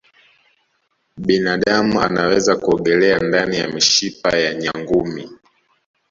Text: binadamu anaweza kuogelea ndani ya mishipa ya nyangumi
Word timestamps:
binadamu 1.17 2.01
anaweza 2.01 2.55
kuogelea 2.57 3.19
ndani 3.19 3.57
ya 3.57 3.67
mishipa 3.67 4.29
ya 4.37 4.53
nyangumi 4.53 5.29